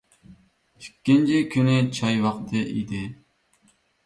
ئىككىنچى 0.83 1.37
كۈنى 1.57 1.75
چاي 1.99 2.19
ۋاقتى 2.25 2.65
ئىدى. 2.73 3.05